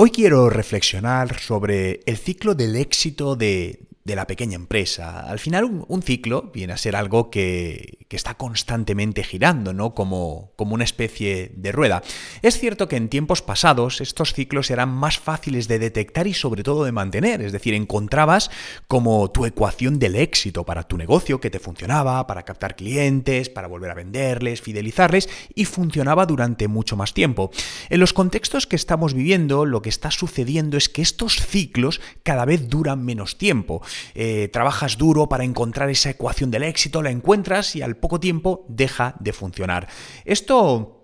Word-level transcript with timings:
Hoy 0.00 0.10
quiero 0.10 0.48
reflexionar 0.48 1.40
sobre 1.40 2.02
el 2.06 2.18
ciclo 2.18 2.54
del 2.54 2.76
éxito 2.76 3.34
de, 3.34 3.80
de 4.04 4.14
la 4.14 4.28
pequeña 4.28 4.54
empresa. 4.54 5.28
Al 5.28 5.40
final 5.40 5.84
un, 5.88 6.02
ciclo 6.02 6.52
viene 6.54 6.72
a 6.72 6.76
ser 6.76 6.94
algo 6.94 7.30
que, 7.30 8.06
está 8.16 8.34
constantemente 8.34 9.22
girando, 9.22 9.72
¿no? 9.72 9.94
Como, 9.94 10.52
como 10.56 10.74
una 10.74 10.84
especie 10.84 11.52
de 11.54 11.72
rueda. 11.72 12.02
Es 12.42 12.58
cierto 12.58 12.88
que 12.88 12.96
en 12.96 13.08
tiempos 13.08 13.42
pasados 13.42 14.00
estos 14.00 14.32
ciclos 14.32 14.70
eran 14.70 14.88
más 14.88 15.18
fáciles 15.18 15.68
de 15.68 15.78
detectar 15.78 16.26
y 16.26 16.34
sobre 16.34 16.62
todo 16.62 16.84
de 16.84 16.92
mantener, 16.92 17.42
es 17.42 17.52
decir, 17.52 17.74
encontrabas 17.74 18.50
como 18.86 19.30
tu 19.30 19.44
ecuación 19.44 19.98
del 19.98 20.16
éxito 20.16 20.64
para 20.64 20.84
tu 20.84 20.96
negocio 20.96 21.40
que 21.40 21.50
te 21.50 21.58
funcionaba, 21.58 22.26
para 22.26 22.44
captar 22.44 22.76
clientes, 22.76 23.50
para 23.50 23.68
volver 23.68 23.90
a 23.90 23.94
venderles, 23.94 24.62
fidelizarles 24.62 25.28
y 25.54 25.66
funcionaba 25.66 26.24
durante 26.26 26.66
mucho 26.68 26.96
más 26.96 27.12
tiempo. 27.12 27.50
En 27.90 28.00
los 28.00 28.12
contextos 28.12 28.66
que 28.66 28.76
estamos 28.76 29.12
viviendo, 29.12 29.66
lo 29.66 29.82
que 29.82 29.90
está 29.90 30.10
sucediendo 30.10 30.76
es 30.76 30.88
que 30.88 31.02
estos 31.02 31.36
ciclos 31.44 32.00
cada 32.22 32.44
vez 32.44 32.68
duran 32.68 33.04
menos 33.04 33.36
tiempo. 33.36 33.82
Eh, 34.14 34.48
trabajas 34.52 34.96
duro 34.96 35.28
para 35.28 35.44
encontrar 35.44 35.90
esa 35.90 36.10
ecuación 36.10 36.50
del 36.50 36.62
éxito, 36.62 37.02
la 37.02 37.10
encuentras 37.10 37.76
y 37.76 37.82
al 37.82 37.97
poco 37.98 38.20
tiempo 38.20 38.64
deja 38.68 39.14
de 39.20 39.32
funcionar. 39.32 39.88
Esto 40.24 40.98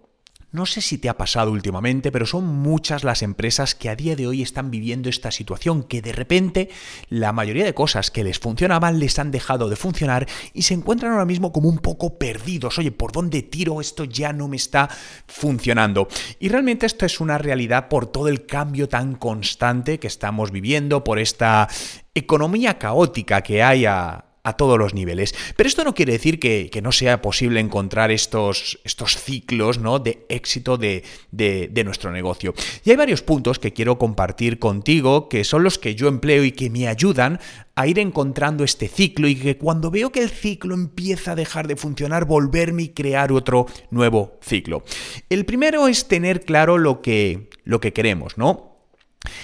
no 0.54 0.66
sé 0.66 0.80
si 0.82 0.98
te 0.98 1.08
ha 1.08 1.16
pasado 1.16 1.50
últimamente, 1.50 2.12
pero 2.12 2.26
son 2.26 2.46
muchas 2.46 3.02
las 3.02 3.22
empresas 3.22 3.74
que 3.74 3.88
a 3.88 3.96
día 3.96 4.14
de 4.14 4.28
hoy 4.28 4.40
están 4.40 4.70
viviendo 4.70 5.08
esta 5.08 5.32
situación, 5.32 5.82
que 5.82 6.00
de 6.00 6.12
repente 6.12 6.68
la 7.08 7.32
mayoría 7.32 7.64
de 7.64 7.74
cosas 7.74 8.12
que 8.12 8.22
les 8.22 8.38
funcionaban 8.38 9.00
les 9.00 9.18
han 9.18 9.32
dejado 9.32 9.68
de 9.68 9.74
funcionar 9.74 10.28
y 10.52 10.62
se 10.62 10.74
encuentran 10.74 11.10
ahora 11.10 11.24
mismo 11.24 11.52
como 11.52 11.68
un 11.68 11.78
poco 11.78 12.20
perdidos. 12.20 12.78
Oye, 12.78 12.92
¿por 12.92 13.10
dónde 13.10 13.42
tiro? 13.42 13.80
Esto 13.80 14.04
ya 14.04 14.32
no 14.32 14.46
me 14.46 14.54
está 14.54 14.88
funcionando. 15.26 16.06
Y 16.38 16.48
realmente 16.50 16.86
esto 16.86 17.04
es 17.04 17.18
una 17.18 17.36
realidad 17.36 17.88
por 17.88 18.06
todo 18.06 18.28
el 18.28 18.46
cambio 18.46 18.88
tan 18.88 19.16
constante 19.16 19.98
que 19.98 20.06
estamos 20.06 20.52
viviendo, 20.52 21.02
por 21.02 21.18
esta 21.18 21.68
economía 22.14 22.78
caótica 22.78 23.42
que 23.42 23.60
hay 23.64 23.86
a, 23.86 24.33
a 24.44 24.52
todos 24.52 24.78
los 24.78 24.92
niveles. 24.92 25.34
Pero 25.56 25.66
esto 25.66 25.84
no 25.84 25.94
quiere 25.94 26.12
decir 26.12 26.38
que, 26.38 26.70
no 26.82 26.92
sea 26.92 27.22
posible 27.22 27.60
encontrar 27.60 28.10
estos, 28.10 28.78
estos 28.84 29.16
ciclos 29.16 29.78
¿no? 29.78 29.98
de 29.98 30.26
éxito 30.28 30.76
de, 30.76 31.02
de, 31.32 31.84
nuestro 31.84 32.12
negocio. 32.12 32.52
Y 32.84 32.90
hay 32.90 32.96
varios 32.96 33.22
puntos 33.22 33.58
que 33.58 33.72
quiero 33.72 33.98
compartir 33.98 34.58
contigo, 34.58 35.30
que 35.30 35.44
son 35.44 35.64
los 35.64 35.78
que 35.78 35.94
yo 35.94 36.08
empleo 36.08 36.44
y 36.44 36.52
que 36.52 36.68
me 36.68 36.88
ayudan 36.88 37.40
a 37.74 37.86
ir 37.86 37.98
encontrando 37.98 38.64
este 38.64 38.86
ciclo 38.86 39.28
y 39.28 39.34
que 39.34 39.56
cuando 39.56 39.90
veo 39.90 40.12
que 40.12 40.22
el 40.22 40.28
ciclo 40.28 40.74
empieza 40.74 41.32
a 41.32 41.36
dejar 41.36 41.66
de 41.66 41.76
funcionar, 41.76 42.26
volverme 42.26 42.82
y 42.82 42.88
crear 42.90 43.32
otro 43.32 43.66
nuevo 43.90 44.38
ciclo. 44.42 44.84
El 45.30 45.46
primero 45.46 45.88
es 45.88 46.06
tener 46.06 46.44
claro 46.44 46.76
lo 46.76 47.00
que, 47.00 47.48
lo 47.64 47.80
que 47.80 47.94
queremos, 47.94 48.36
¿no? 48.36 48.74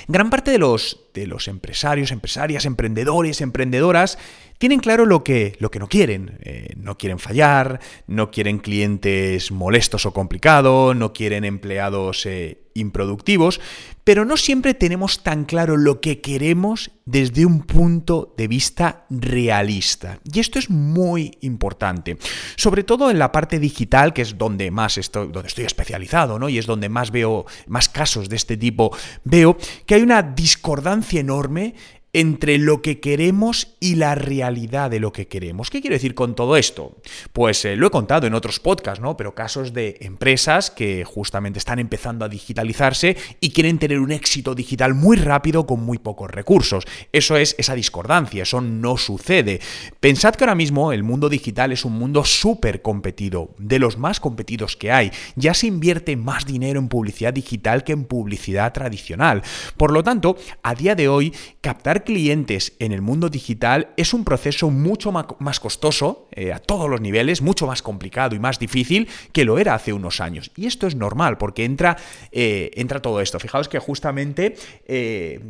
Gran 0.09 0.29
parte 0.29 0.51
de 0.51 0.59
los, 0.59 1.07
de 1.15 1.27
los 1.27 1.49
empresarios, 1.49 2.11
empresarias, 2.11 2.67
emprendedores, 2.67 3.41
emprendedoras 3.41 4.19
tienen 4.61 4.81
claro 4.81 5.07
lo 5.07 5.25
que, 5.25 5.57
lo 5.59 5.71
que 5.71 5.79
no 5.79 5.89
quieren. 5.89 6.39
Eh, 6.43 6.75
no 6.77 6.99
quieren 6.99 7.19
fallar, 7.19 7.81
no 8.07 8.31
quieren 8.31 8.59
clientes 8.59 9.51
molestos 9.51 10.05
o 10.05 10.13
complicados, 10.13 10.95
no 10.95 11.15
quieren 11.15 11.47
empleados 11.47 12.27
eh, 12.27 12.61
improductivos, 12.75 13.59
pero 14.05 14.27
no 14.27 14.37
siempre 14.37 14.75
tenemos 14.75 15.23
tan 15.23 15.47
claro 15.47 15.79
lo 15.79 16.03
que 16.03 16.21
queremos 16.21 16.91
desde 17.07 17.47
un 17.47 17.63
punto 17.63 18.35
de 18.37 18.49
vista 18.49 19.07
realista. 19.09 20.21
Y 20.31 20.41
esto 20.41 20.59
es 20.59 20.69
muy 20.69 21.39
importante, 21.41 22.19
sobre 22.57 22.85
todo 22.85 23.11
en 23.11 23.19
la 23.19 23.33
parte 23.33 23.59
digital, 23.59 24.13
que 24.13 24.21
es 24.21 24.37
donde 24.37 24.71
más 24.71 24.99
estoy, 24.99 25.31
estoy 25.43 25.65
especializado, 25.65 26.39
¿no? 26.39 26.51
Y 26.51 26.59
es 26.59 26.67
donde 26.67 26.91
más 26.91 27.11
veo 27.11 27.47
más 27.67 27.89
casos 27.89 28.29
de 28.29 28.37
este 28.37 28.59
tipo. 28.59 28.95
Veo 29.25 29.57
que 29.87 29.95
hay 29.95 30.03
una 30.03 30.23
discordancia 30.23 31.21
enorme 31.21 31.75
entre 32.13 32.59
lo 32.59 32.83
que 32.83 33.01
queremos 33.01 33.77
y 33.79 33.95
la 33.95 34.15
realidad 34.15 34.91
de 34.91 35.01
lo 35.01 35.13
que 35.13 35.29
queremos. 35.29 35.71
¿Qué 35.71 35.81
quiero 35.81 35.95
decir 35.95 36.15
con 36.15 36.35
todo 36.35 36.57
esto? 36.57 36.97
Pues 37.33 37.65
eh, 37.65 37.77
lo 37.77 37.87
he 37.87 37.91
contado 37.91 38.27
en 38.27 38.35
otros 38.35 38.59
podcasts, 38.59 39.01
¿no? 39.01 39.17
Pero 39.17 39.35
casos 39.35 39.73
de 39.73 39.97
empresas 40.01 40.71
que 40.71 41.05
justamente 41.05 41.59
están 41.59 41.79
empezando 41.79 42.25
a 42.25 42.29
digitalizarse 42.29 43.17
y 43.41 43.51
quieren 43.51 43.79
tener 43.79 44.01
un 44.01 44.11
éxito 44.11 44.55
digital 44.55 44.95
muy 44.95 45.17
rápido 45.17 45.67
con 45.67 45.81
muy 45.81 45.99
pocos 45.99 46.31
recursos. 46.31 46.85
Eso 47.13 47.37
es 47.37 47.55
esa 47.59 47.75
discordancia, 47.75 48.43
eso 48.43 48.61
no 48.61 48.97
sucede. 48.97 49.61
Pensad 50.01 50.35
que 50.35 50.45
ahora 50.45 50.55
mismo 50.55 50.93
el 50.93 51.03
mundo 51.03 51.29
digital 51.29 51.73
es 51.73 51.85
un 51.85 51.93
mundo 51.93 52.25
súper 52.25 52.83
competido, 52.83 53.55
de 53.59 53.79
los 53.79 53.99
más 53.99 54.21
competidos 54.21 54.77
que 54.77 54.91
hay. 54.91 55.13
Ya 55.37 55.55
se 55.55 55.69
invierte 55.69 56.17
más 56.17 56.45
dinero 56.45 56.81
en 56.81 56.89
publicidad 56.89 57.33
digital 57.33 57.85
que 57.85 57.93
en 57.93 58.05
publicidad 58.05 58.73
tradicional. 58.73 59.43
Por 59.77 59.93
lo 59.93 60.03
tanto, 60.03 60.37
a 60.63 60.75
día 60.75 60.95
de 60.95 61.09
hoy, 61.09 61.33
captar 61.61 62.00
clientes 62.05 62.75
en 62.79 62.93
el 62.93 63.03
mundo 63.03 63.29
digital 63.29 63.89
es 63.97 64.15
un 64.15 64.25
proceso 64.25 64.71
mucho 64.71 65.13
más 65.13 65.61
costoso 65.61 66.29
eh, 66.33 66.53
a 66.53 66.59
todos 66.59 66.89
los 66.89 67.01
niveles, 67.01 67.43
mucho 67.43 67.67
más 67.67 67.83
complicado 67.83 68.35
y 68.35 68.39
más 68.39 68.59
difícil 68.59 69.09
que 69.33 69.45
lo 69.45 69.59
era 69.59 69.75
hace 69.75 69.93
unos 69.93 70.21
años. 70.21 70.51
Y 70.57 70.67
esto 70.67 70.87
es 70.87 70.95
normal 70.95 71.39
porque 71.39 71.65
entra, 71.65 71.97
eh, 72.33 72.71
entra 72.75 73.01
todo 73.01 73.21
esto. 73.21 73.39
Fijaos 73.39 73.69
que 73.69 73.79
justamente... 73.79 74.57
Eh, 74.87 75.41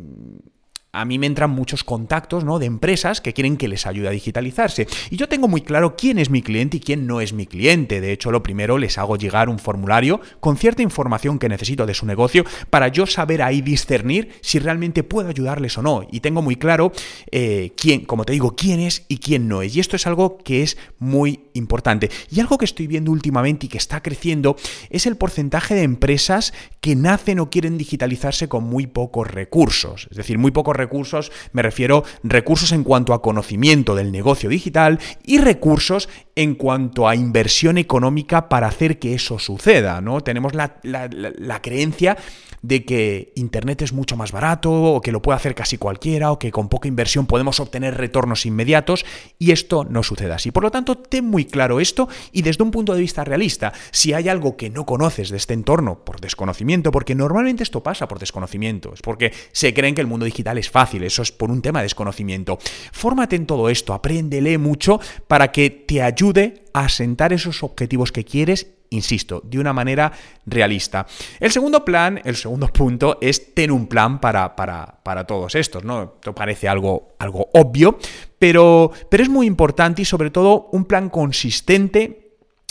a 0.93 1.05
mí 1.05 1.19
me 1.19 1.27
entran 1.27 1.51
muchos 1.51 1.85
contactos 1.85 2.45
¿no? 2.45 2.59
de 2.59 2.67
empresas 2.67 3.21
que 3.21 3.33
quieren 3.33 3.57
que 3.57 3.69
les 3.69 3.87
ayude 3.87 4.09
a 4.09 4.13
digitalizarse. 4.13 4.89
Y 5.11 5.17
yo 5.17 5.29
tengo 5.29 5.47
muy 5.47 5.63
claro 5.63 5.97
quién 5.97 6.19
es 6.19 6.31
mi 6.31 6.43
cliente 6.43 6.79
y 6.79 6.81
quién 6.81 7.07
no 7.07 7.21
es 7.21 7.33
mi 7.33 7.47
cliente. 7.47 8.01
De 8.01 8.13
hecho, 8.13 8.31
lo 8.31 8.43
primero 8.43 8.77
les 8.77 8.99
hago 8.99 9.17
llegar 9.17 9.49
un 9.49 9.59
formulario 9.59 10.21
con 10.41 10.57
cierta 10.57 10.83
información 10.83 11.39
que 11.39 11.49
necesito 11.49 11.87
de 11.87 11.95
su 11.95 12.07
negocio 12.07 12.45
para 12.71 12.89
yo 12.89 13.07
saber 13.07 13.43
ahí 13.43 13.61
discernir 13.61 14.31
si 14.41 14.59
realmente 14.59 15.05
puedo 15.05 15.29
ayudarles 15.29 15.79
o 15.79 15.83
no. 15.83 16.07
Y 16.11 16.21
tengo 16.21 16.43
muy 16.43 16.57
claro 16.57 16.93
eh, 17.31 17.73
quién, 17.77 18.05
como 18.05 18.25
te 18.25 18.33
digo, 18.33 18.57
quién 18.57 18.81
es 18.81 19.05
y 19.07 19.19
quién 19.19 19.47
no 19.47 19.63
es. 19.63 19.77
Y 19.77 19.81
esto 19.81 19.95
es 19.97 20.07
algo 20.07 20.39
que 20.39 20.63
es 20.63 20.77
muy 20.99 21.45
importante. 21.55 22.11
Y 22.31 22.41
algo 22.41 22.59
que 22.59 22.65
estoy 22.65 22.89
viendo 22.89 23.13
últimamente 23.13 23.67
y 23.67 23.69
que 23.69 23.79
está 23.79 24.03
creciendo 24.03 24.57
es 24.91 25.07
el 25.07 25.17
porcentaje 25.17 25.75
de 25.75 25.83
empresas 25.83 26.53
que 26.81 26.97
nacen 26.97 27.39
o 27.39 27.51
quieren 27.51 27.79
digitalizarse 27.79 28.49
con 28.49 28.65
muy 28.65 28.89
pocos 28.89 29.31
recursos. 29.31 30.09
Es 30.11 30.17
decir, 30.17 30.39
muy 30.39 30.51
pocos 30.51 30.80
recursos, 30.81 31.31
me 31.53 31.63
refiero 31.63 32.05
recursos 32.23 32.73
en 32.73 32.85
cuanto 32.85 33.15
a 33.15 33.23
conocimiento 33.23 33.95
del 33.95 34.13
negocio 34.13 34.49
digital 34.49 34.99
y 35.25 35.39
recursos 35.39 36.09
en 36.41 36.55
cuanto 36.55 37.07
a 37.07 37.15
inversión 37.15 37.77
económica 37.77 38.49
para 38.49 38.67
hacer 38.67 38.99
que 38.99 39.13
eso 39.15 39.39
suceda, 39.39 40.01
¿no? 40.01 40.23
Tenemos 40.23 40.55
la, 40.55 40.81
la 40.83 41.61
creencia 41.61 42.17
de 42.63 42.85
que 42.85 43.33
Internet 43.37 43.83
es 43.83 43.93
mucho 43.93 44.17
más 44.17 44.33
barato 44.33 44.71
o 44.71 45.01
que 45.01 45.13
lo 45.13 45.23
puede 45.23 45.37
hacer 45.37 45.55
casi 45.55 45.79
cualquiera 45.79 46.33
o 46.33 46.39
que 46.39 46.51
con 46.51 46.69
poca 46.69 46.89
inversión 46.89 47.27
podemos 47.27 47.61
obtener 47.61 47.97
retornos 47.97 48.47
inmediatos 48.47 49.05
y 49.39 49.53
esto 49.53 49.85
no 49.85 50.03
sucede 50.03 50.33
así. 50.33 50.51
Por 50.51 50.63
lo 50.63 50.71
tanto, 50.71 50.97
ten 50.97 51.25
muy 51.25 51.47
claro 51.47 51.81
esto 51.81 52.09
y 52.33 52.43
desde 52.43 52.63
un 52.63 52.71
punto 52.71 52.95
de 52.95 53.01
vista 53.01 53.25
realista, 53.25 53.73
si 53.91 54.13
hay 54.13 54.29
algo 54.29 54.57
que 54.57 54.71
no 54.71 54.85
conoces 54.85 55.31
de 55.31 55.37
este 55.37 55.55
entorno 55.55 56.05
por 56.05 56.21
desconocimiento, 56.21 56.91
porque 56.91 57.15
normalmente 57.15 57.63
esto 57.63 57.83
pasa 57.83 58.09
por 58.09 58.19
desconocimiento, 58.19 58.93
es 58.95 59.03
porque 59.03 59.33
se 59.53 59.73
creen 59.73 59.95
que 59.95 60.01
el 60.01 60.07
mundo 60.07 60.27
digital 60.27 60.59
es 60.59 60.71
fácil, 60.71 61.03
eso 61.03 61.23
es 61.23 61.33
por 61.33 61.51
un 61.51 61.63
tema 61.63 61.81
de 61.81 61.85
desconocimiento. 61.85 62.59
Fórmate 62.93 63.37
en 63.37 63.47
todo 63.47 63.69
esto, 63.69 63.95
apréndele 63.95 64.59
mucho 64.59 65.01
para 65.27 65.51
que 65.51 65.71
te 65.71 66.03
ayude 66.03 66.30
a 66.73 66.85
asentar 66.85 67.33
esos 67.33 67.63
objetivos 67.63 68.13
que 68.13 68.25
quieres 68.25 68.67
insisto, 68.91 69.41
de 69.45 69.59
una 69.59 69.73
manera 69.73 70.13
realista. 70.45 71.07
El 71.39 71.51
segundo 71.51 71.85
plan, 71.85 72.21
el 72.25 72.37
segundo 72.37 72.67
punto, 72.73 73.19
es 73.21 73.55
tener 73.55 73.73
un 73.73 73.87
plan 73.87 74.21
para, 74.21 74.55
para, 74.57 75.01
para 75.03 75.25
todos 75.25 75.55
estos, 75.55 75.85
¿no? 75.85 76.15
Esto 76.17 76.35
parece 76.35 76.69
algo, 76.69 77.15
algo 77.19 77.49
obvio, 77.55 77.99
pero, 78.39 78.91
pero 79.09 79.23
es 79.23 79.29
muy 79.29 79.47
importante 79.47 80.03
y 80.03 80.05
sobre 80.05 80.31
todo 80.31 80.69
un 80.73 80.85
plan 80.85 81.09
consistente 81.09 82.20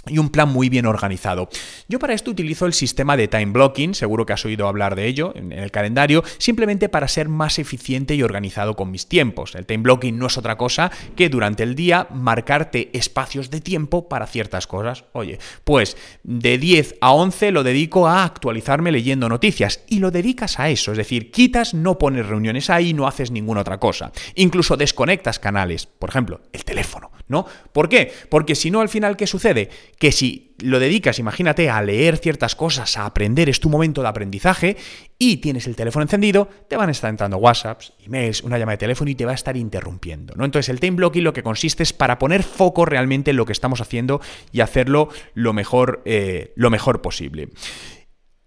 y 0.08 0.18
un 0.18 0.30
plan 0.30 0.50
muy 0.50 0.70
bien 0.70 0.86
organizado. 0.86 1.50
Yo 1.88 2.00
para 2.00 2.14
esto 2.14 2.32
utilizo 2.32 2.66
el 2.66 2.74
sistema 2.74 3.18
de 3.18 3.28
time 3.28 3.48
blocking, 3.48 3.94
seguro 3.94 4.26
que 4.26 4.34
has 4.34 4.46
oído 4.46 4.68
hablar 4.68 4.96
de 4.96 5.08
ello 5.08 5.34
en 5.36 5.52
el 5.52 5.72
calendario, 5.72 6.24
simplemente 6.38 6.90
para 6.90 7.08
ser 7.08 7.30
más 7.30 7.60
eficiente 7.60 8.16
y 8.16 8.24
organizado 8.24 8.76
con 8.76 8.92
mis 8.92 9.08
tiempos. 9.08 9.56
El 9.56 9.66
time 9.66 9.84
blocking 9.84 10.18
no 10.18 10.28
es 10.28 10.38
otra 10.38 10.58
cosa 10.58 10.92
que 11.16 11.30
durante 11.30 11.64
el 11.64 11.76
día 11.76 12.08
marcarte 12.12 12.90
espacios 12.98 13.50
de 13.50 13.62
tiempo 13.62 14.08
para 14.10 14.28
ciertas 14.28 14.68
cosas. 14.68 15.06
Oye, 15.14 15.40
pues 15.64 15.98
de 16.24 16.58
10 16.58 16.96
a 17.02 17.12
11 17.12 17.52
lo 17.52 17.64
dedico 17.64 18.08
a 18.08 18.24
actualizarme 18.24 18.92
leyendo 18.92 19.30
noticias 19.30 19.84
y 19.88 20.00
lo 20.00 20.12
dedicas 20.12 20.60
a 20.60 20.70
eso, 20.70 20.92
es 20.92 20.98
decir, 20.98 21.32
quitas, 21.32 21.74
no 21.74 21.98
pones 21.98 22.26
reuniones 22.26 22.70
ahí, 22.70 22.94
no 22.94 23.08
haces 23.08 23.32
ninguna 23.32 23.62
otra 23.62 23.80
cosa. 23.80 24.12
Incluso 24.36 24.78
desconectas 24.78 25.40
canales, 25.40 25.86
por 25.86 26.10
ejemplo, 26.10 26.42
el 26.54 26.64
teléfono. 26.64 27.12
¿No? 27.30 27.46
¿Por 27.72 27.88
qué? 27.88 28.12
Porque 28.30 28.56
si 28.56 28.72
no, 28.72 28.82
al 28.82 28.90
final, 28.90 29.16
¿qué 29.16 29.28
sucede? 29.28 29.70
Que 29.98 30.12
si 30.12 30.56
lo 30.60 30.80
dedicas, 30.80 31.20
imagínate, 31.20 31.70
a 31.70 31.82
leer 31.82 32.18
ciertas 32.18 32.56
cosas, 32.56 32.98
a 32.98 33.06
aprender, 33.06 33.48
es 33.48 33.62
tu 33.62 33.70
momento 33.70 34.02
de 34.02 34.10
aprendizaje, 34.10 34.76
y 35.18 35.38
tienes 35.38 35.68
el 35.68 35.76
teléfono 35.76 36.04
encendido, 36.04 36.50
te 36.68 36.76
van 36.76 36.90
a 36.90 36.92
estar 36.92 37.10
entrando 37.10 37.38
WhatsApps, 37.38 37.94
emails, 38.06 38.42
una 38.44 38.58
llamada 38.58 38.74
de 38.74 38.80
teléfono 38.80 39.10
y 39.10 39.16
te 39.16 39.26
va 39.26 39.32
a 39.32 39.36
estar 39.36 39.56
interrumpiendo, 39.56 40.34
¿no? 40.36 40.44
Entonces, 40.44 40.70
el 40.70 40.80
time 40.80 40.98
blocking 40.98 41.24
lo 41.24 41.34
que 41.34 41.44
consiste 41.44 41.84
es 41.84 41.94
para 41.94 42.20
poner 42.20 42.44
foco 42.44 42.86
realmente 42.86 43.32
en 43.32 43.38
lo 43.38 43.46
que 43.46 43.54
estamos 43.54 43.80
haciendo 43.80 44.20
y 44.52 44.62
hacerlo 44.62 45.10
lo 45.34 45.54
mejor, 45.54 46.02
eh, 46.06 46.52
lo 46.56 46.70
mejor 46.70 47.02
posible. 47.02 47.50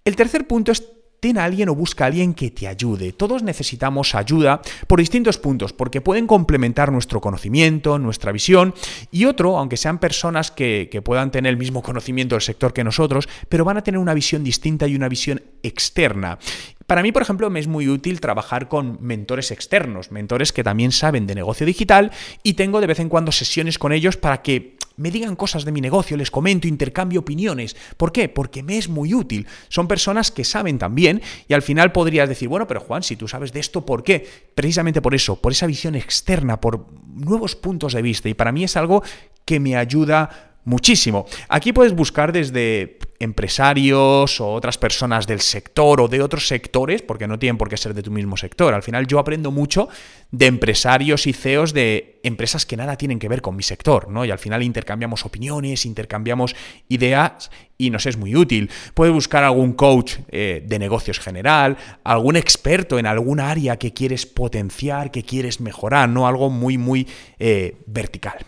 El 0.04 0.16
tercer 0.16 0.46
punto 0.46 0.72
es 0.72 0.82
ten 1.22 1.38
a 1.38 1.44
alguien 1.44 1.68
o 1.68 1.74
busca 1.76 2.02
a 2.02 2.08
alguien 2.08 2.34
que 2.34 2.50
te 2.50 2.66
ayude. 2.66 3.12
Todos 3.12 3.44
necesitamos 3.44 4.16
ayuda 4.16 4.60
por 4.88 4.98
distintos 4.98 5.38
puntos, 5.38 5.72
porque 5.72 6.00
pueden 6.00 6.26
complementar 6.26 6.90
nuestro 6.90 7.20
conocimiento, 7.20 7.96
nuestra 8.00 8.32
visión, 8.32 8.74
y 9.12 9.26
otro, 9.26 9.56
aunque 9.56 9.76
sean 9.76 10.00
personas 10.00 10.50
que, 10.50 10.90
puedan 11.04 11.30
tener 11.30 11.50
el 11.50 11.58
mismo 11.58 11.80
conocimiento 11.80 12.34
del 12.34 12.42
sector 12.42 12.72
que 12.72 12.82
nosotros, 12.82 13.28
pero 13.48 13.64
van 13.64 13.76
a 13.76 13.84
tener 13.84 14.00
una 14.00 14.14
visión 14.14 14.42
distinta 14.42 14.88
y 14.88 14.96
una 14.96 15.08
visión 15.08 15.40
externa. 15.62 16.40
Para 16.88 17.02
mí, 17.02 17.12
por 17.12 17.22
ejemplo, 17.22 17.48
me 17.50 17.60
es 17.60 17.68
muy 17.68 17.88
útil 17.88 18.20
trabajar 18.20 18.68
con 18.68 18.98
mentores 19.00 19.52
externos, 19.52 20.10
mentores 20.10 20.52
que 20.52 20.64
también 20.64 20.90
saben 20.90 21.28
de 21.28 21.36
negocio 21.36 21.64
digital 21.64 22.10
y 22.42 22.54
tengo 22.54 22.80
de 22.80 22.88
vez 22.88 22.98
en 22.98 23.08
cuando 23.08 23.30
sesiones 23.30 23.78
con 23.78 23.92
ellos 23.92 24.16
para 24.16 24.42
que 24.42 24.71
me 24.96 25.10
digan 25.10 25.36
cosas 25.36 25.64
de 25.64 25.72
mi 25.72 25.80
negocio, 25.80 26.16
les 26.16 26.30
comento, 26.30 26.68
intercambio 26.68 27.20
opiniones. 27.20 27.76
¿Por 27.96 28.12
qué? 28.12 28.28
Porque 28.28 28.62
me 28.62 28.78
es 28.78 28.88
muy 28.88 29.14
útil. 29.14 29.46
Son 29.68 29.88
personas 29.88 30.30
que 30.30 30.44
saben 30.44 30.78
también 30.78 31.22
y 31.48 31.54
al 31.54 31.62
final 31.62 31.92
podrías 31.92 32.28
decir, 32.28 32.48
bueno, 32.48 32.66
pero 32.66 32.80
Juan, 32.80 33.02
si 33.02 33.16
tú 33.16 33.28
sabes 33.28 33.52
de 33.52 33.60
esto, 33.60 33.84
¿por 33.84 34.02
qué? 34.02 34.26
Precisamente 34.54 35.02
por 35.02 35.14
eso, 35.14 35.36
por 35.36 35.52
esa 35.52 35.66
visión 35.66 35.94
externa, 35.94 36.60
por 36.60 36.86
nuevos 37.14 37.56
puntos 37.56 37.92
de 37.92 38.02
vista. 38.02 38.28
Y 38.28 38.34
para 38.34 38.52
mí 38.52 38.64
es 38.64 38.76
algo 38.76 39.02
que 39.44 39.60
me 39.60 39.76
ayuda 39.76 40.51
muchísimo. 40.64 41.26
Aquí 41.48 41.72
puedes 41.72 41.94
buscar 41.94 42.32
desde 42.32 42.98
empresarios 43.22 44.40
o 44.40 44.52
otras 44.52 44.78
personas 44.78 45.28
del 45.28 45.40
sector 45.40 46.00
o 46.00 46.08
de 46.08 46.20
otros 46.20 46.48
sectores, 46.48 47.02
porque 47.02 47.28
no 47.28 47.38
tienen 47.38 47.56
por 47.56 47.68
qué 47.68 47.76
ser 47.76 47.94
de 47.94 48.02
tu 48.02 48.10
mismo 48.10 48.36
sector. 48.36 48.74
Al 48.74 48.82
final 48.82 49.06
yo 49.06 49.20
aprendo 49.20 49.52
mucho 49.52 49.88
de 50.32 50.46
empresarios 50.46 51.26
y 51.28 51.32
CEOs 51.32 51.72
de 51.72 52.20
empresas 52.24 52.66
que 52.66 52.76
nada 52.76 52.96
tienen 52.96 53.20
que 53.20 53.28
ver 53.28 53.40
con 53.40 53.54
mi 53.54 53.62
sector, 53.62 54.08
¿no? 54.08 54.24
Y 54.24 54.30
al 54.32 54.38
final 54.38 54.62
intercambiamos 54.62 55.24
opiniones, 55.24 55.86
intercambiamos 55.86 56.56
ideas 56.88 57.50
y 57.78 57.90
nos 57.90 58.06
es 58.06 58.16
muy 58.16 58.34
útil. 58.34 58.70
Puedes 58.94 59.14
buscar 59.14 59.44
algún 59.44 59.74
coach 59.74 60.14
eh, 60.28 60.62
de 60.66 60.78
negocios 60.80 61.20
general, 61.20 61.76
algún 62.02 62.34
experto 62.34 62.98
en 62.98 63.06
alguna 63.06 63.50
área 63.50 63.76
que 63.76 63.92
quieres 63.92 64.26
potenciar, 64.26 65.12
que 65.12 65.22
quieres 65.22 65.60
mejorar, 65.60 66.08
¿no? 66.08 66.26
Algo 66.26 66.50
muy, 66.50 66.76
muy 66.76 67.06
eh, 67.38 67.76
vertical. 67.86 68.38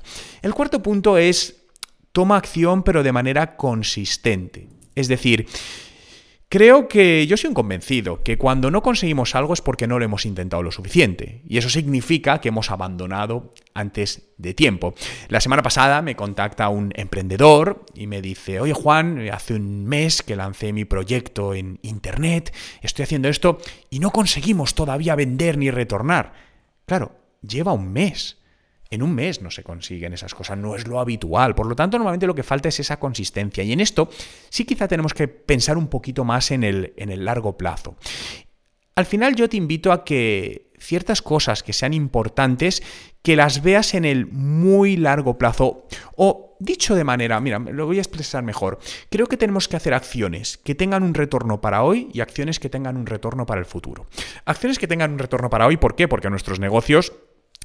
El 0.43 0.53
cuarto 0.53 0.83
punto 0.83 1.17
es 1.17 1.64
toma 2.15 2.37
acción 2.37 2.85
pero 2.85 3.03
de 3.03 3.13
manera 3.13 3.57
consistente. 3.57 4.69
Es 4.95 5.09
decir, 5.09 5.49
creo 6.49 6.87
que 6.87 7.27
yo 7.27 7.37
soy 7.37 7.49
un 7.49 7.55
convencido 7.55 8.23
que 8.23 8.39
cuando 8.39 8.71
no 8.71 8.83
conseguimos 8.85 9.35
algo 9.35 9.53
es 9.53 9.61
porque 9.61 9.89
no 9.89 9.99
lo 9.99 10.05
hemos 10.05 10.25
intentado 10.25 10.63
lo 10.63 10.71
suficiente. 10.71 11.43
Y 11.49 11.59
eso 11.59 11.69
significa 11.69 12.41
que 12.41 12.51
hemos 12.51 12.71
abandonado 12.71 13.53
antes 13.75 14.29
de 14.39 14.55
tiempo. 14.55 14.95
La 15.29 15.41
semana 15.41 15.65
pasada 15.65 16.03
me 16.03 16.15
contacta 16.15 16.69
un 16.69 16.93
emprendedor 16.95 17.85
y 17.95 18.07
me 18.07 18.23
dice, 18.23 18.61
oye 18.61 18.75
Juan, 18.75 19.29
hace 19.33 19.55
un 19.55 19.85
mes 19.85 20.23
que 20.23 20.37
lancé 20.37 20.73
mi 20.73 20.85
proyecto 20.85 21.53
en 21.53 21.81
Internet, 21.83 22.55
estoy 22.81 23.03
haciendo 23.03 23.29
esto 23.29 23.59
y 23.91 23.99
no 23.99 24.13
conseguimos 24.13 24.77
todavía 24.77 25.17
vender 25.17 25.59
ni 25.59 25.73
retornar. 25.73 26.33
Claro, 26.87 27.11
lleva 27.43 27.73
un 27.73 27.93
mes. 27.93 28.39
En 28.95 29.03
un 29.03 29.15
mes 29.15 29.43
no 29.43 29.51
se 29.51 29.65
consiguen 29.65 30.13
esas 30.13 30.35
cosas, 30.35 30.57
no 30.57 30.77
es 30.77 30.87
lo 30.87 31.01
habitual. 31.01 31.55
Por 31.55 31.67
lo 31.67 31.75
tanto, 31.75 31.99
normalmente 31.99 32.27
lo 32.27 32.35
que 32.35 32.43
falta 32.43 32.69
es 32.69 32.79
esa 32.79 32.99
consistencia. 32.99 33.65
Y 33.65 33.73
en 33.73 33.81
esto 33.81 34.09
sí 34.49 34.65
quizá 34.65 34.87
tenemos 34.87 35.13
que 35.15 35.27
pensar 35.27 35.77
un 35.77 35.89
poquito 35.89 36.25
más 36.25 36.51
en 36.53 36.63
el, 36.63 36.95
en 36.97 37.11
el 37.11 37.25
largo 37.25 37.59
plazo. 37.59 37.97
Al 38.95 39.07
final 39.07 39.35
yo 39.35 39.49
te 39.49 39.57
invito 39.57 39.91
a 39.91 40.05
que 40.05 40.71
ciertas 40.79 41.23
cosas 41.23 41.63
que 41.63 41.73
sean 41.73 41.93
importantes, 41.95 42.83
que 43.23 43.37
las 43.37 43.63
veas 43.63 43.95
en 43.95 44.05
el 44.05 44.27
muy 44.27 44.97
largo 44.97 45.39
plazo. 45.39 45.87
O 46.15 46.57
dicho 46.61 46.95
de 46.95 47.03
manera, 47.03 47.41
mira, 47.41 47.59
lo 47.59 47.87
voy 47.87 47.99
a 47.99 48.03
expresar 48.03 48.45
mejor. 48.45 48.79
Creo 49.11 49.27
que 49.27 49.37
tenemos 49.37 49.67
que 49.67 49.77
hacer 49.77 49.95
acciones 49.95 50.59
que 50.59 50.75
tengan 50.75 51.03
un 51.03 51.15
retorno 51.15 51.61
para 51.61 51.83
hoy 51.83 52.11
y 52.13 52.21
acciones 52.21 52.61
que 52.61 52.69
tengan 52.69 52.97
un 52.97 53.07
retorno 53.07 53.47
para 53.47 53.61
el 53.61 53.67
futuro. 53.67 54.07
Acciones 54.45 54.79
que 54.79 54.87
tengan 54.87 55.13
un 55.13 55.19
retorno 55.19 55.51
para 55.51 55.67
hoy, 55.67 55.77
¿por 55.77 55.97
qué? 55.97 56.07
Porque 56.07 56.31
nuestros 56.31 56.61
negocios 56.61 57.13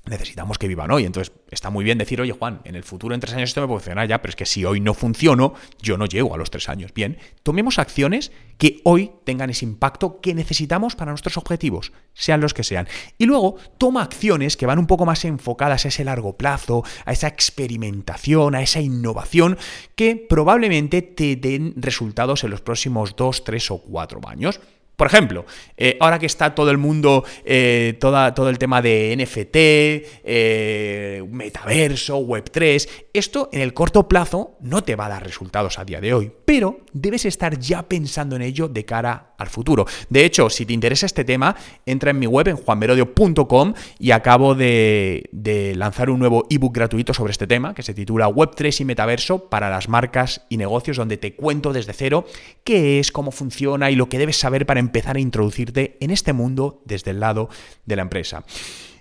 necesitamos 0.10 0.58
que 0.58 0.68
vivan 0.68 0.92
hoy. 0.92 1.06
Entonces, 1.06 1.34
está 1.50 1.70
muy 1.70 1.84
bien 1.84 1.98
decir, 1.98 2.20
oye 2.20 2.32
Juan, 2.32 2.62
en 2.66 2.76
el 2.76 2.84
futuro 2.84 3.14
en 3.14 3.22
tres 3.22 3.34
años 3.34 3.50
esto 3.50 3.62
me 3.62 3.68
puede 3.68 3.80
funcionar 3.80 4.08
ya, 4.08 4.22
pero 4.22 4.30
es 4.30 4.36
que 4.36 4.46
si 4.46 4.66
hoy 4.66 4.80
no 4.80 4.94
funciono, 4.94 5.54
yo 5.82 5.98
no 5.98 6.06
llego 6.06 6.34
a 6.34 6.38
los 6.38 6.52
tres 6.52 6.70
años. 6.70 6.94
Bien, 6.94 7.18
tomemos 7.44 7.80
acciones 7.80 8.32
que 8.58 8.82
hoy 8.84 9.12
tengan 9.24 9.50
ese 9.50 9.66
impacto 9.66 10.20
que 10.22 10.34
necesitamos 10.34 10.96
para 10.96 11.12
nuestros 11.12 11.38
objetivos, 11.38 11.92
sean 12.14 12.42
los 12.42 12.54
que 12.54 12.64
sean. 12.64 12.88
Y 13.18 13.26
luego, 13.26 13.58
toma 13.78 14.04
acciones 14.04 14.58
que 14.58 14.66
van 14.66 14.80
un 14.80 14.88
poco 14.88 15.06
más 15.06 15.24
enfocadas 15.26 15.86
a 15.86 15.88
ese 15.88 16.04
largo 16.04 16.38
plazo, 16.38 16.84
a 17.06 17.12
esa 17.12 17.28
experimentación, 17.28 18.56
a 18.56 18.62
esa 18.62 18.82
innovación, 18.82 19.58
que 19.96 20.16
probablemente 20.16 21.02
te 21.02 21.36
den 21.36 21.74
resultados 21.78 22.44
en 22.44 22.52
los 22.52 22.62
próximos 22.62 23.16
dos, 23.16 23.44
tres 23.44 23.72
o 23.72 23.80
cuatro 23.80 24.20
años. 24.28 24.60
Por 25.00 25.08
ejemplo, 25.08 25.46
eh, 25.78 25.96
ahora 26.02 26.20
que 26.20 26.26
está 26.26 26.54
todo 26.54 26.72
el 26.72 26.78
mundo, 26.78 27.24
eh, 27.46 27.98
todo 28.02 28.50
el 28.50 28.58
tema 28.58 28.82
de 28.82 29.16
NFT, 29.16 29.56
eh, 29.56 31.24
metaverso, 31.32 32.20
Web3, 32.20 32.90
esto 33.14 33.48
en 33.54 33.62
el 33.62 33.74
corto 33.74 34.10
plazo 34.10 34.58
no 34.60 34.84
te 34.84 34.98
va 34.98 35.06
a 35.06 35.10
dar 35.10 35.24
resultados 35.24 35.80
a 35.80 35.86
día 35.86 36.02
de 36.02 36.14
hoy, 36.14 36.30
pero 36.44 36.82
debes 36.92 37.24
estar 37.24 37.58
ya 37.58 37.84
pensando 37.84 38.36
en 38.36 38.42
ello 38.42 38.68
de 38.68 38.84
cara 38.84 39.36
al 39.38 39.48
futuro. 39.48 39.86
De 40.10 40.26
hecho, 40.26 40.50
si 40.50 40.66
te 40.66 40.74
interesa 40.74 41.06
este 41.06 41.24
tema, 41.24 41.56
entra 41.86 42.12
en 42.12 42.20
mi 42.20 42.28
web 42.28 42.50
en 42.50 42.58
juanmerodio.com 42.58 43.74
y 44.00 44.12
acabo 44.12 44.54
de, 44.54 45.30
de 45.32 45.76
lanzar 45.76 46.10
un 46.10 46.20
nuevo 46.20 46.46
ebook 46.50 46.76
gratuito 46.76 47.14
sobre 47.14 47.32
este 47.32 47.48
tema 47.48 47.74
que 47.74 47.84
se 47.84 47.94
titula 47.94 48.28
Web3 48.28 48.82
y 48.82 48.86
Metaverso 48.86 49.50
para 49.50 49.70
las 49.70 49.88
marcas 49.88 50.46
y 50.50 50.58
negocios, 50.58 50.98
donde 50.98 51.16
te 51.16 51.36
cuento 51.36 51.72
desde 51.72 51.94
cero 51.94 52.26
qué 52.66 53.00
es, 53.00 53.14
cómo 53.14 53.32
funciona 53.32 53.90
y 53.90 53.96
lo 53.96 54.10
que 54.10 54.20
debes 54.20 54.36
saber 54.36 54.66
para 54.66 54.82
empezar 54.90 55.16
a 55.16 55.20
introducirte 55.20 55.98
en 56.02 56.10
este 56.10 56.34
mundo 56.34 56.82
desde 56.86 57.12
el 57.12 57.20
lado 57.20 57.50
de 57.86 57.96
la 57.96 58.02
empresa. 58.02 58.44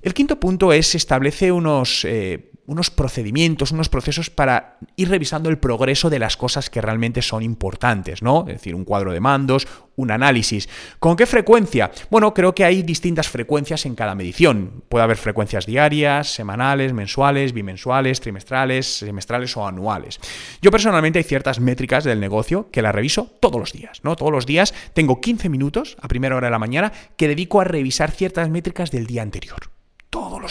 El 0.02 0.14
quinto 0.14 0.38
punto 0.38 0.73
es 0.73 0.94
establece 0.94 1.50
unos, 1.50 2.05
eh, 2.05 2.52
unos 2.69 2.91
procedimientos, 2.91 3.73
unos 3.73 3.88
procesos 3.88 4.29
para 4.29 4.76
ir 4.94 5.09
revisando 5.09 5.49
el 5.49 5.56
progreso 5.56 6.11
de 6.11 6.19
las 6.19 6.37
cosas 6.37 6.69
que 6.69 6.82
realmente 6.82 7.23
son 7.23 7.43
importantes, 7.43 8.23
¿no? 8.23 8.41
Es 8.47 8.56
decir, 8.56 8.75
un 8.75 8.85
cuadro 8.85 9.11
de 9.12 9.20
mandos, 9.20 9.67
un 9.97 10.11
análisis. 10.11 10.69
¿Con 10.99 11.17
qué 11.17 11.25
frecuencia? 11.25 11.91
Bueno, 12.11 12.35
creo 12.35 12.55
que 12.55 12.67
hay 12.67 12.82
distintas 12.82 13.26
frecuencias 13.26 13.87
en 13.87 13.94
cada 13.94 14.15
medición. 14.15 14.85
Puede 14.91 15.03
haber 15.03 15.17
frecuencias 15.17 15.65
diarias, 15.65 16.29
semanales, 16.35 16.93
mensuales, 16.93 17.55
bimensuales, 17.55 18.20
trimestrales, 18.20 18.99
semestrales 18.99 19.56
o 19.56 19.67
anuales. 19.67 20.21
Yo 20.61 20.71
personalmente 20.71 21.19
hay 21.19 21.25
ciertas 21.25 21.61
métricas 21.61 22.05
del 22.05 22.21
negocio 22.21 22.69
que 22.71 22.82
las 22.82 22.94
reviso 22.94 23.32
todos 23.41 23.59
los 23.59 23.73
días, 23.73 24.00
¿no? 24.05 24.14
Todos 24.14 24.31
los 24.31 24.44
días 24.44 24.75
tengo 24.93 25.23
15 25.23 25.49
minutos 25.49 25.97
a 26.03 26.09
primera 26.09 26.37
hora 26.37 26.49
de 26.49 26.53
la 26.53 26.59
mañana 26.59 26.93
que 27.17 27.29
dedico 27.29 27.62
a 27.62 27.64
revisar 27.64 28.11
ciertas 28.11 28.50
métricas 28.50 28.91
del 28.91 29.06
día 29.06 29.23
anterior 29.23 29.77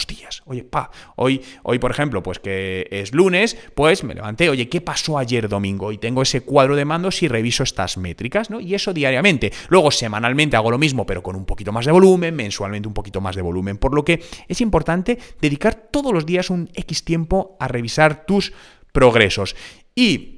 días. 0.06 0.42
Oye, 0.46 0.64
pa, 0.64 0.90
hoy, 1.16 1.42
hoy 1.62 1.78
por 1.78 1.90
ejemplo, 1.90 2.22
pues 2.22 2.38
que 2.38 2.86
es 2.90 3.12
lunes, 3.12 3.56
pues 3.74 4.04
me 4.04 4.14
levanté, 4.14 4.48
oye, 4.48 4.68
¿qué 4.68 4.80
pasó 4.80 5.18
ayer 5.18 5.48
domingo? 5.48 5.92
Y 5.92 5.98
tengo 5.98 6.22
ese 6.22 6.42
cuadro 6.42 6.76
de 6.76 6.84
mandos 6.84 7.22
y 7.22 7.28
reviso 7.28 7.62
estas 7.62 7.96
métricas, 7.96 8.50
¿no? 8.50 8.60
Y 8.60 8.74
eso 8.74 8.92
diariamente. 8.92 9.52
Luego, 9.68 9.90
semanalmente 9.90 10.56
hago 10.56 10.70
lo 10.70 10.78
mismo, 10.78 11.06
pero 11.06 11.22
con 11.22 11.36
un 11.36 11.44
poquito 11.44 11.72
más 11.72 11.86
de 11.86 11.92
volumen, 11.92 12.34
mensualmente 12.34 12.88
un 12.88 12.94
poquito 12.94 13.20
más 13.20 13.36
de 13.36 13.42
volumen. 13.42 13.78
Por 13.78 13.94
lo 13.94 14.04
que 14.04 14.22
es 14.46 14.60
importante 14.60 15.18
dedicar 15.40 15.74
todos 15.74 16.12
los 16.12 16.26
días 16.26 16.50
un 16.50 16.70
X 16.74 17.04
tiempo 17.04 17.56
a 17.60 17.68
revisar 17.68 18.26
tus 18.26 18.52
progresos. 18.92 19.56
Y 19.94 20.37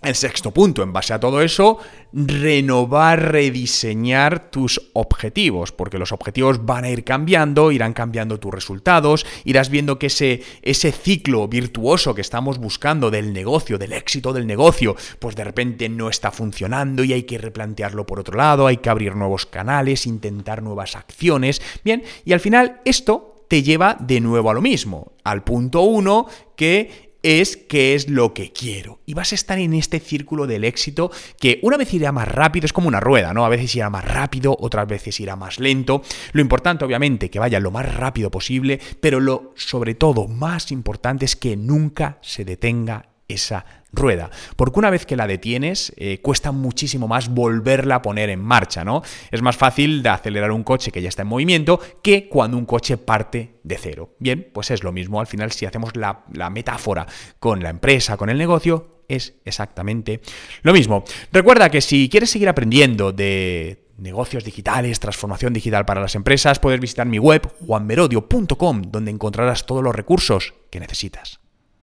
el 0.00 0.14
sexto 0.14 0.52
punto, 0.52 0.82
en 0.82 0.92
base 0.92 1.12
a 1.12 1.18
todo 1.18 1.42
eso, 1.42 1.78
renovar, 2.12 3.32
rediseñar 3.32 4.50
tus 4.50 4.90
objetivos, 4.92 5.72
porque 5.72 5.98
los 5.98 6.12
objetivos 6.12 6.64
van 6.64 6.84
a 6.84 6.90
ir 6.90 7.02
cambiando, 7.02 7.72
irán 7.72 7.94
cambiando 7.94 8.38
tus 8.38 8.54
resultados, 8.54 9.26
irás 9.44 9.70
viendo 9.70 9.98
que 9.98 10.06
ese, 10.06 10.42
ese 10.62 10.92
ciclo 10.92 11.48
virtuoso 11.48 12.14
que 12.14 12.20
estamos 12.20 12.58
buscando 12.58 13.10
del 13.10 13.32
negocio, 13.32 13.76
del 13.76 13.92
éxito 13.92 14.32
del 14.32 14.46
negocio, 14.46 14.94
pues 15.18 15.34
de 15.34 15.44
repente 15.44 15.88
no 15.88 16.08
está 16.08 16.30
funcionando 16.30 17.02
y 17.02 17.12
hay 17.12 17.24
que 17.24 17.38
replantearlo 17.38 18.06
por 18.06 18.20
otro 18.20 18.36
lado, 18.36 18.68
hay 18.68 18.76
que 18.76 18.90
abrir 18.90 19.16
nuevos 19.16 19.46
canales, 19.46 20.06
intentar 20.06 20.62
nuevas 20.62 20.94
acciones. 20.94 21.60
Bien, 21.82 22.04
y 22.24 22.32
al 22.32 22.40
final 22.40 22.80
esto 22.84 23.44
te 23.48 23.62
lleva 23.62 23.96
de 23.98 24.20
nuevo 24.20 24.50
a 24.50 24.54
lo 24.54 24.60
mismo, 24.60 25.12
al 25.24 25.42
punto 25.42 25.80
uno 25.82 26.26
que 26.54 27.07
es 27.28 27.58
qué 27.58 27.94
es 27.94 28.08
lo 28.08 28.32
que 28.32 28.52
quiero. 28.52 29.00
Y 29.04 29.12
vas 29.12 29.32
a 29.32 29.34
estar 29.34 29.58
en 29.58 29.74
este 29.74 30.00
círculo 30.00 30.46
del 30.46 30.64
éxito 30.64 31.10
que 31.38 31.58
una 31.62 31.76
vez 31.76 31.92
irá 31.92 32.10
más 32.10 32.26
rápido, 32.26 32.64
es 32.64 32.72
como 32.72 32.88
una 32.88 33.00
rueda, 33.00 33.34
¿no? 33.34 33.44
A 33.44 33.50
veces 33.50 33.76
irá 33.76 33.90
más 33.90 34.06
rápido, 34.06 34.56
otras 34.58 34.88
veces 34.88 35.20
irá 35.20 35.36
más 35.36 35.60
lento. 35.60 36.00
Lo 36.32 36.40
importante, 36.40 36.86
obviamente, 36.86 37.28
que 37.30 37.38
vaya 37.38 37.60
lo 37.60 37.70
más 37.70 37.94
rápido 37.94 38.30
posible, 38.30 38.80
pero 39.00 39.20
lo 39.20 39.52
sobre 39.56 39.94
todo 39.94 40.26
más 40.26 40.72
importante 40.72 41.26
es 41.26 41.36
que 41.36 41.54
nunca 41.56 42.18
se 42.22 42.46
detenga 42.46 43.10
esa 43.28 43.64
rueda. 43.92 44.30
Porque 44.56 44.78
una 44.78 44.90
vez 44.90 45.06
que 45.06 45.16
la 45.16 45.26
detienes, 45.26 45.92
eh, 45.96 46.20
cuesta 46.20 46.52
muchísimo 46.52 47.08
más 47.08 47.28
volverla 47.28 47.96
a 47.96 48.02
poner 48.02 48.30
en 48.30 48.40
marcha, 48.40 48.84
¿no? 48.84 49.02
Es 49.30 49.42
más 49.42 49.56
fácil 49.56 50.02
de 50.02 50.08
acelerar 50.08 50.50
un 50.50 50.64
coche 50.64 50.90
que 50.90 51.02
ya 51.02 51.08
está 51.08 51.22
en 51.22 51.28
movimiento 51.28 51.80
que 52.02 52.28
cuando 52.28 52.56
un 52.56 52.66
coche 52.66 52.96
parte 52.96 53.56
de 53.62 53.78
cero. 53.78 54.14
Bien, 54.18 54.48
pues 54.52 54.70
es 54.70 54.82
lo 54.82 54.92
mismo. 54.92 55.20
Al 55.20 55.26
final, 55.26 55.52
si 55.52 55.66
hacemos 55.66 55.96
la, 55.96 56.24
la 56.32 56.50
metáfora 56.50 57.06
con 57.38 57.62
la 57.62 57.70
empresa, 57.70 58.16
con 58.16 58.30
el 58.30 58.38
negocio, 58.38 59.04
es 59.08 59.34
exactamente 59.44 60.20
lo 60.62 60.72
mismo. 60.72 61.04
Recuerda 61.32 61.70
que 61.70 61.80
si 61.80 62.08
quieres 62.08 62.30
seguir 62.30 62.48
aprendiendo 62.48 63.12
de 63.12 63.84
negocios 63.96 64.44
digitales, 64.44 65.00
transformación 65.00 65.52
digital 65.52 65.84
para 65.84 66.00
las 66.00 66.14
empresas, 66.14 66.58
puedes 66.58 66.78
visitar 66.78 67.06
mi 67.06 67.18
web 67.18 67.50
juanmerodio.com 67.66 68.82
donde 68.82 69.10
encontrarás 69.10 69.66
todos 69.66 69.82
los 69.82 69.94
recursos 69.94 70.54
que 70.70 70.78
necesitas. 70.78 71.40